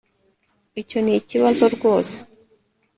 [0.81, 2.17] icyo nikibazo rwose